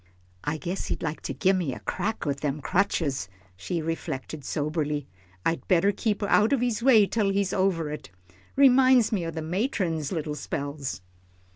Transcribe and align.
"I 0.43 0.57
guess 0.57 0.87
he'd 0.87 1.03
like 1.03 1.21
to 1.21 1.33
gimme 1.35 1.73
a 1.73 1.79
crack 1.79 2.25
with 2.25 2.39
them 2.39 2.59
crutches," 2.59 3.29
she 3.55 3.83
reflected, 3.83 4.43
soberly, 4.43 5.05
"I'd 5.45 5.67
better 5.67 5.91
keep 5.91 6.23
out 6.23 6.53
of 6.53 6.59
his 6.61 6.81
way 6.81 7.05
till 7.05 7.29
he's 7.29 7.53
over 7.53 7.91
it. 7.91 8.09
Reminds 8.55 9.11
me 9.11 9.27
o' 9.27 9.29
the 9.29 9.43
matron's 9.43 10.11
little 10.11 10.33
spells." 10.33 11.01